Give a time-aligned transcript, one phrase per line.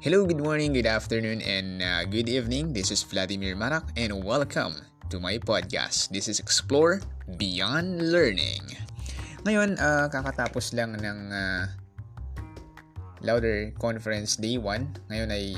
[0.00, 2.72] Hello, good morning, good afternoon, and uh, good evening.
[2.72, 4.72] This is Vladimir Marak, and welcome
[5.12, 6.08] to my podcast.
[6.08, 7.04] This is Explore
[7.36, 8.64] Beyond Learning.
[9.44, 11.68] Ngayon, uh, kakatapos lang ng uh,
[13.20, 15.12] Louder Conference Day 1.
[15.12, 15.52] Ngayon ay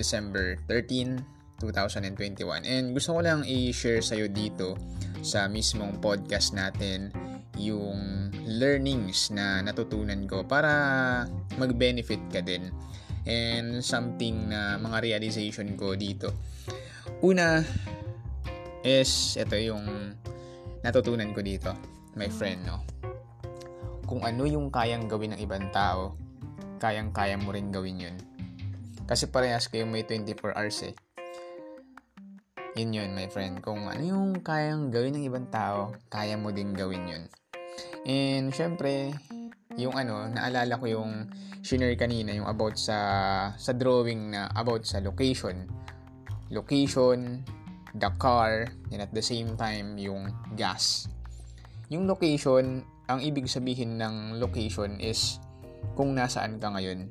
[0.00, 1.20] December 13,
[1.60, 2.64] 2021.
[2.64, 4.80] And gusto ko lang i-share sa'yo dito
[5.20, 7.12] sa mismong podcast natin
[7.60, 10.72] yung learnings na natutunan ko para
[11.60, 12.72] mag-benefit ka din
[13.24, 16.32] and something na mga realization ko dito.
[17.24, 17.64] Una
[18.84, 20.12] is ito yung
[20.84, 21.72] natutunan ko dito,
[22.16, 22.84] my friend, no.
[24.04, 26.12] Kung ano yung kayang gawin ng ibang tao,
[26.76, 28.16] kayang-kaya mo rin gawin yun.
[29.08, 30.94] Kasi parehas kayo may 24 hours eh.
[32.76, 33.64] Yun yun, my friend.
[33.64, 37.24] Kung ano yung kayang gawin ng ibang tao, kaya mo din gawin yun.
[38.04, 39.16] And syempre,
[39.74, 41.26] yung ano, naalala ko yung
[41.64, 42.98] shinare kanina, yung about sa
[43.58, 45.66] sa drawing na about sa location.
[46.52, 47.42] Location,
[47.98, 51.10] the car, and at the same time, yung gas.
[51.90, 55.42] Yung location, ang ibig sabihin ng location is
[55.98, 57.10] kung nasaan ka ngayon.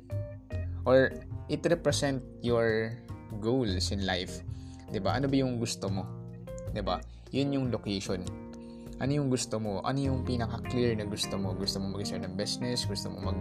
[0.88, 1.12] Or
[1.52, 2.96] it represent your
[3.40, 4.40] goals in life.
[4.88, 5.16] 'Di ba?
[5.18, 6.04] Ano ba yung gusto mo?
[6.72, 7.00] 'Di ba?
[7.34, 8.22] Yun yung location
[9.02, 9.82] ano yung gusto mo?
[9.82, 11.56] Ano yung pinaka-clear na gusto mo?
[11.56, 12.86] Gusto mo mag-start ng business?
[12.86, 13.38] Gusto mo mag,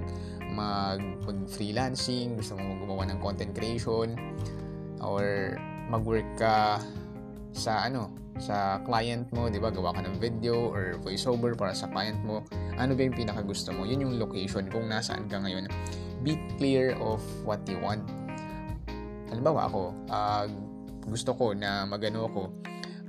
[0.50, 2.34] mag, mag-freelancing?
[2.40, 4.18] Gusto mo gumawa ng content creation?
[5.04, 5.58] Or
[5.94, 6.82] mag-work ka
[7.54, 8.10] sa ano
[8.42, 9.70] sa client mo, 'di ba?
[9.70, 12.42] Gawa ka ng video or voiceover para sa client mo.
[12.82, 13.86] Ano ba yung pinaka gusto mo?
[13.86, 15.70] Yun yung location kung nasaan ka ngayon.
[16.26, 18.02] Be clear of what you want.
[19.30, 20.46] Halimbawa ako, uh,
[21.06, 22.50] gusto ko na magano ako,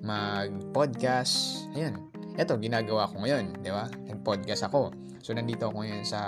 [0.04, 1.68] mag-podcast.
[1.72, 1.96] Ayan,
[2.34, 3.86] eto, ginagawa ko ngayon, di ba?
[4.10, 4.90] Nag-podcast ako.
[5.22, 6.20] So, nandito ako ngayon sa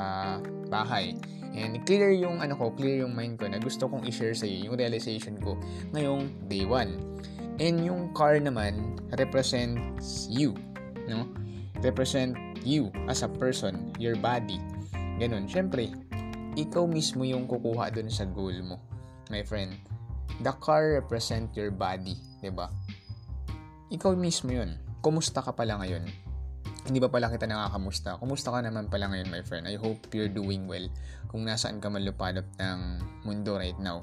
[0.71, 1.19] bahay.
[1.57, 4.71] And clear yung, ano ko, clear yung mind ko na gusto kong i-share sa iyo
[4.71, 5.59] yung realization ko
[5.97, 7.59] ngayong day 1.
[7.59, 10.53] And yung car naman represents you,
[11.09, 11.27] no?
[11.81, 14.61] Represent you as a person, your body.
[15.17, 15.49] Ganun.
[15.49, 15.89] Siyempre,
[16.57, 18.77] ikaw mismo yung kukuha dun sa goal mo,
[19.33, 19.73] my friend.
[20.45, 22.69] The car represent your body, 'di ba?
[23.89, 24.77] Ikaw mismo 'yun
[25.07, 26.03] kumusta ka pala ngayon?
[26.83, 28.19] Hindi ba pala kita nakakamusta?
[28.19, 29.71] Kumusta ka naman pala ngayon, my friend?
[29.71, 30.83] I hope you're doing well
[31.31, 32.79] kung nasaan ka man lupalop ng
[33.23, 34.03] mundo right now.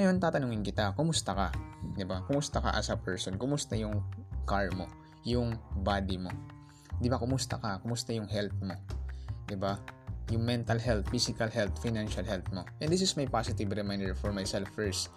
[0.00, 1.52] Ngayon, tatanungin kita, kumusta ka?
[1.52, 1.92] ba?
[1.92, 2.24] Diba?
[2.24, 3.36] Kumusta ka as a person?
[3.36, 4.00] Kumusta yung
[4.48, 4.88] car mo?
[5.28, 6.32] Yung body mo?
[6.96, 7.20] Di ba?
[7.20, 7.76] Kumusta ka?
[7.84, 8.80] Kumusta yung health mo?
[9.44, 9.76] Di ba?
[10.32, 12.64] Yung mental health, physical health, financial health mo.
[12.80, 15.12] And this is my positive reminder for myself first.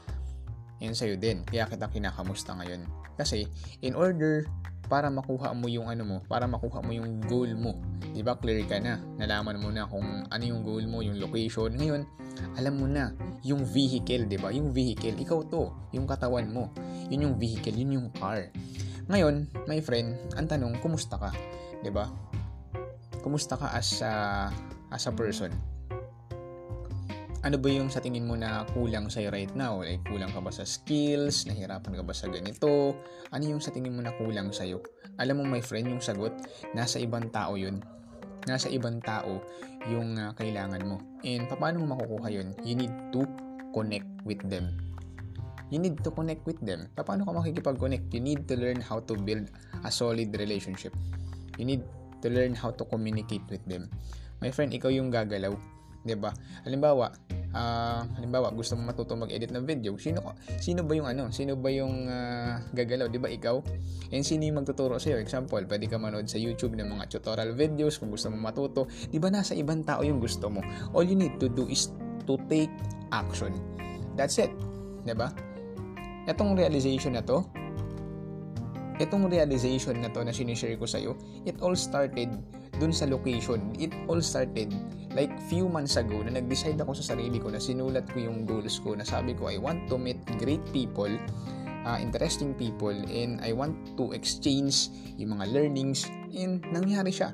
[0.83, 1.47] And sa'yo din.
[1.47, 2.83] Kaya kita kinakamusta ngayon.
[3.15, 3.47] Kasi,
[3.79, 4.43] in order
[4.91, 7.79] para makuha mo yung ano mo, para makuha mo yung goal mo.
[8.11, 8.35] 'Di ba?
[8.37, 8.99] Clear ka na.
[9.17, 11.73] Nalaman mo na kung ano yung goal mo, yung location.
[11.73, 12.03] Ngayon,
[12.59, 14.51] alam mo na yung vehicle, 'di ba?
[14.51, 16.69] Yung vehicle, ikaw 'to, yung katawan mo.
[17.07, 18.51] Yun yung vehicle, yun yung car.
[19.07, 21.31] Ngayon, my friend, ang tanong, kumusta ka?
[21.81, 22.11] 'Di ba?
[23.23, 24.51] Kumusta ka as a
[24.91, 25.72] as a person?
[27.43, 29.83] Ano ba yung sa tingin mo na kulang sa'yo right now?
[29.83, 31.43] Like, kulang ka ba sa skills?
[31.43, 32.95] Nahirapan ka ba sa ganito?
[33.35, 34.79] Ano yung sa tingin mo na kulang sa'yo?
[35.19, 36.31] Alam mo, my friend, yung sagot,
[36.71, 37.83] nasa ibang tao yun.
[38.47, 39.43] Nasa ibang tao
[39.91, 41.03] yung uh, kailangan mo.
[41.27, 42.55] And paano mo makukuha yun?
[42.63, 43.27] You need to
[43.75, 44.79] connect with them.
[45.67, 46.87] You need to connect with them.
[46.95, 48.07] Paano ka makikipag-connect?
[48.15, 49.51] You need to learn how to build
[49.83, 50.95] a solid relationship.
[51.59, 51.83] You need
[52.23, 53.91] to learn how to communicate with them.
[54.39, 55.51] My friend, ikaw yung gagalaw
[56.03, 56.31] 'di ba?
[56.67, 57.09] Halimbawa,
[57.55, 61.31] uh, halimbawa gusto mo matuto mag-edit ng video, sino sino ba yung ano?
[61.31, 63.63] Sino ba yung uh, gagalaw, 'di ba ikaw?
[64.11, 65.17] And sino yung magtuturo sa iyo?
[65.23, 68.85] Example, pwede ka manood sa YouTube ng mga tutorial videos kung gusto mo matuto.
[69.09, 70.59] 'Di ba nasa ibang tao yung gusto mo?
[70.91, 71.89] All you need to do is
[72.27, 72.71] to take
[73.15, 73.55] action.
[74.19, 74.51] That's it.
[75.07, 75.31] 'Di ba?
[76.23, 77.43] Etong realization na to,
[79.01, 82.31] itong realization na to na sinishare ko sa'yo, it all started
[82.81, 83.61] dun sa location.
[83.77, 84.73] It all started
[85.13, 88.81] like few months ago na nag-decide ako sa sarili ko na sinulat ko yung goals
[88.81, 91.09] ko na sabi ko I want to meet great people
[91.85, 94.89] uh, interesting people and I want to exchange
[95.21, 97.29] yung mga learnings and nangyari siya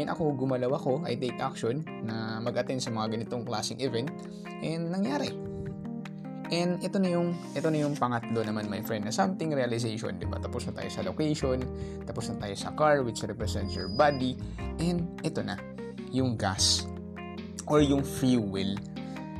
[0.00, 4.08] and ako gumalaw ako I take action na mag-attend sa mga ganitong klaseng event
[4.64, 5.34] and nangyari
[6.50, 10.26] And ito na yung ito na yung pangatlo naman my friend na something realization, 'di
[10.26, 10.42] ba?
[10.42, 11.62] Tapos na tayo sa location,
[12.02, 14.34] tapos na tayo sa car which represents your body,
[14.82, 15.54] and ito na
[16.10, 16.90] yung gas
[17.70, 18.74] or yung fuel,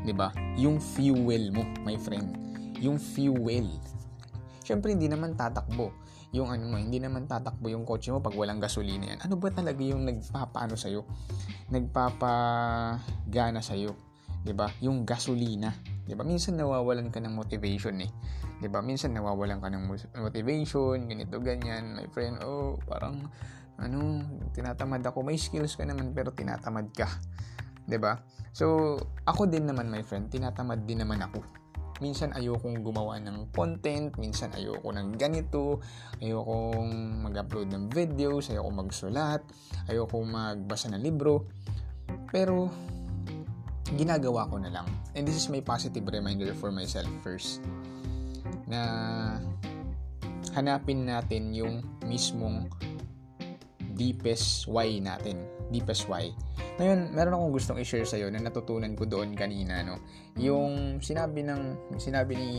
[0.06, 0.30] 'di ba?
[0.54, 2.38] Yung fuel mo, my friend.
[2.78, 3.66] Yung fuel.
[4.62, 5.90] Syempre hindi naman tatakbo
[6.30, 9.18] yung ano mo, hindi naman tatakbo yung kotse mo pag walang gasolina yan.
[9.26, 11.02] Ano ba talaga yung nagpapaano sa'yo?
[11.74, 13.98] Nagpapagana sa'yo.
[14.54, 14.70] ba?
[14.78, 15.74] Yung gasolina,
[16.10, 16.26] 'Di ba?
[16.26, 18.10] Minsan nawawalan ka ng motivation eh.
[18.58, 18.82] 'Di ba?
[18.82, 19.86] Minsan nawawalan ka ng
[20.18, 21.94] motivation, ganito ganyan.
[21.94, 23.30] My friend, oh, parang
[23.78, 25.22] ano, tinatamad ako.
[25.22, 27.06] May skills ka naman pero tinatamad ka.
[27.86, 28.18] 'Di ba?
[28.50, 31.46] So, ako din naman, my friend, tinatamad din naman ako.
[32.02, 35.84] Minsan ayokong gumawa ng content, minsan ayoko ng ganito,
[36.18, 39.44] ayokong mag-upload ng videos, ayoko magsulat,
[39.86, 41.46] ayoko magbasa ng libro.
[42.32, 42.72] Pero
[43.94, 44.86] ginagawa ko na lang.
[45.16, 47.64] And this is my positive reminder for myself first.
[48.70, 48.82] Na
[50.54, 52.70] hanapin natin yung mismong
[53.94, 55.44] deepest why natin.
[55.70, 56.32] Deepest why.
[56.80, 60.00] Ngayon, meron akong gustong i-share sa'yo na natutunan ko doon kanina, no?
[60.40, 62.52] Yung sinabi ng, sinabi ni,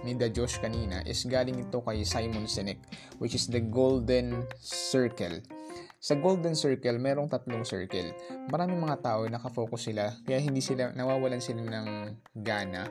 [0.00, 2.80] ni The Josh kanina is galing ito kay Simon Sinek,
[3.20, 5.44] which is the golden circle
[6.00, 8.16] sa golden circle, merong tatlong circle.
[8.48, 11.88] Maraming mga tao nakafocus sila, kaya hindi sila, nawawalan sila ng
[12.40, 12.88] gana.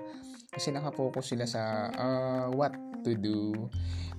[0.53, 3.65] Kasi nakafocus sila sa uh, what to do,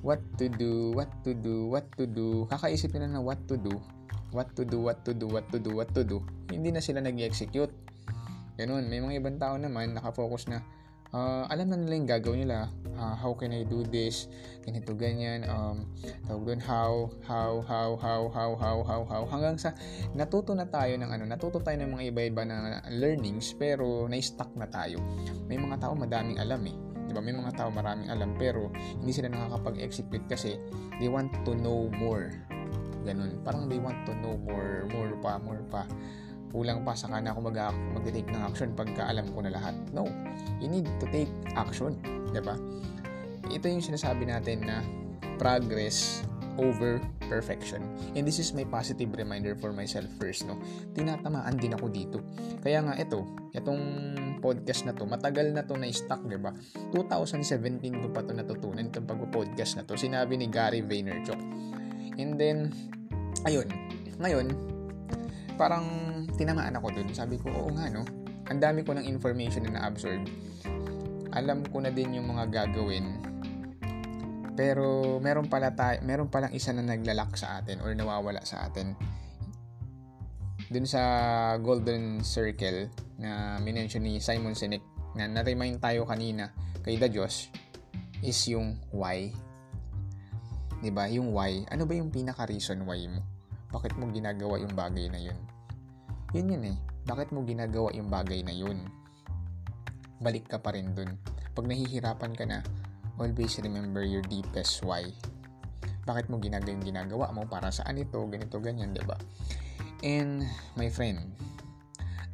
[0.03, 2.51] what to do, what to do, what to do.
[2.51, 3.79] Kakaisip nila na what to do,
[4.35, 6.19] what to do, what to do, what to do, what to do.
[6.51, 7.71] Hindi na sila nag-execute.
[8.59, 8.91] Ganun.
[8.91, 10.67] May mga ibang tao naman nakafocus na
[11.15, 12.71] uh, alam na nila yung gagawin nila.
[13.01, 14.29] Uh, how can I do this?
[14.61, 15.49] Ganito, ganyan.
[15.49, 15.89] Um,
[16.29, 19.23] tawag doon, how, how, how, how, how, how, how, how.
[19.25, 19.73] Hanggang sa
[20.13, 24.69] natuto na tayo ng ano, natuto tayo ng mga iba-iba na learnings pero na-stuck na
[24.69, 25.01] tayo.
[25.49, 26.77] May mga tao madaming alam eh.
[27.09, 27.25] Di ba?
[27.25, 28.69] May mga tao maraming alam pero
[29.01, 30.61] hindi sila nakakapag-execute kasi
[31.01, 32.31] they want to know more.
[33.01, 33.41] Ganun.
[33.41, 35.89] Parang they want to know more, more pa, more pa
[36.51, 37.59] kulang pa saka na ako mag
[37.95, 39.75] mag-take ng action pagka alam ko na lahat.
[39.95, 40.07] No.
[40.59, 41.97] You need to take action.
[42.03, 42.31] ba?
[42.35, 42.57] Diba?
[43.51, 44.83] Ito yung sinasabi natin na
[45.39, 46.23] progress
[46.59, 47.01] over
[47.31, 47.81] perfection.
[48.13, 50.59] And this is my positive reminder for myself first, no.
[50.93, 52.19] Tinatamaan din ako dito.
[52.61, 53.23] Kaya nga ito,
[53.55, 53.83] itong
[54.43, 56.51] podcast na to, matagal na to na stuck, 'di ba?
[56.93, 59.95] 2017 ko pa to natutunan itong pagpo-podcast na to.
[59.95, 61.39] Sinabi ni Gary Vaynerchuk.
[62.19, 62.75] And then
[63.47, 63.69] ayun,
[64.21, 64.70] ngayon
[65.61, 65.85] parang
[66.41, 67.13] tinamaan ako dun.
[67.13, 68.01] Sabi ko, oo nga no.
[68.49, 70.25] Ang dami ko ng information na na-absorb.
[71.37, 73.21] Alam ko na din yung mga gagawin.
[74.57, 78.97] Pero meron pala tayo, meron palang isa na naglalak sa atin or nawawala sa atin.
[80.73, 81.03] Dun sa
[81.61, 82.89] Golden Circle
[83.21, 84.81] na minention ni Simon Sinek
[85.13, 87.53] na na-remind tayo kanina kay The Diyos
[88.25, 89.29] is yung why.
[90.81, 91.11] 'Di ba?
[91.13, 91.69] Yung why.
[91.69, 93.21] Ano ba yung pinaka reason why mo?
[93.71, 95.50] Bakit mo ginagawa yung bagay na yun?
[96.31, 96.77] Yun yun eh.
[97.11, 98.87] Bakit mo ginagawa yung bagay na yun?
[100.23, 101.19] Balik ka pa rin dun.
[101.57, 102.63] Pag nahihirapan ka na,
[103.19, 105.03] always remember your deepest why.
[106.07, 107.43] Bakit mo ginagawa yung ginagawa mo?
[107.51, 108.23] Para saan ito?
[108.31, 109.03] Ganito, ganyan, ba?
[109.03, 109.17] Diba?
[110.07, 110.47] And,
[110.79, 111.35] my friend,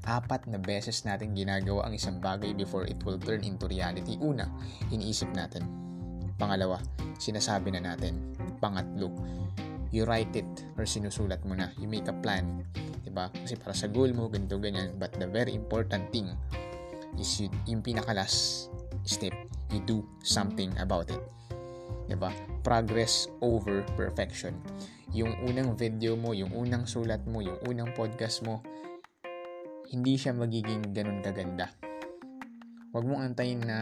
[0.07, 4.21] apat na beses natin ginagawa ang isang bagay before it will turn into reality.
[4.23, 4.47] Una,
[4.93, 5.67] iniisip natin.
[6.37, 6.79] Pangalawa,
[7.19, 8.37] sinasabi na natin.
[8.63, 9.11] Pangatlo,
[9.97, 10.47] you write it
[10.77, 11.73] or sinusulat mo na.
[11.81, 12.61] You make a plan.
[13.01, 13.33] 'di ba?
[13.33, 14.93] Kasi para sa goal mo, ganito, ganyan.
[15.01, 16.29] But the very important thing
[17.17, 18.69] is you, yung pinaka-last
[19.09, 19.33] step,
[19.73, 21.25] you do something about it.
[22.13, 22.29] 'Di ba?
[22.61, 24.53] Progress over perfection.
[25.17, 28.61] Yung unang video mo, yung unang sulat mo, yung unang podcast mo,
[29.89, 31.73] hindi siya magiging ganun kaganda.
[32.93, 33.79] Huwag mong antayin na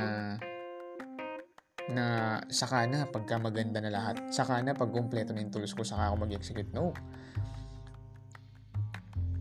[1.92, 4.16] na saka na pagka maganda na lahat.
[4.32, 6.72] Saka na pag kumpleto na yung tools ko, saka ako mag-execute.
[6.72, 6.96] No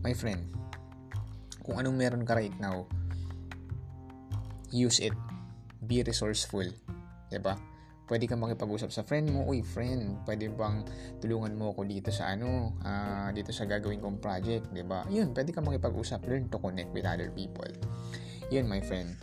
[0.04, 0.52] my friend,
[1.64, 2.84] kung anong meron ka right now,
[4.68, 5.16] use it.
[5.80, 6.68] Be resourceful.
[6.68, 7.32] ba?
[7.32, 7.54] Diba?
[8.04, 10.84] Pwede kang makipag-usap sa friend mo, uy friend, pwede bang
[11.24, 15.08] tulungan mo ako dito sa ano, uh, dito sa gagawin kong project, ba?
[15.08, 17.72] Yun, pwede kang makipag-usap, learn to connect with other people.
[18.52, 19.16] Yun, my friend.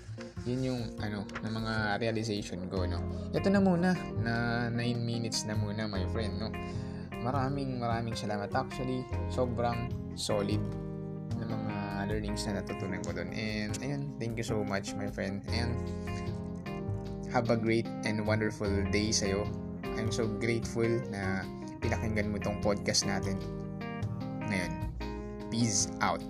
[0.49, 2.97] Yun yung ano, na mga realization ko, no.
[3.31, 4.33] Ito na muna, na
[4.73, 6.49] 9 minutes na muna, my friend, no.
[7.21, 9.05] Maraming maraming salamat actually.
[9.29, 10.61] Sobrang solid
[11.37, 11.73] na mga
[12.09, 13.29] learnings na natutunan ko doon.
[13.37, 15.45] And ayun, thank you so much my friend.
[15.53, 15.77] And
[17.29, 19.45] have a great and wonderful day sa'yo.
[19.95, 21.45] I'm so grateful na
[21.79, 23.37] pinakinggan mo itong podcast natin.
[24.49, 24.71] Ngayon,
[25.53, 26.25] peace out.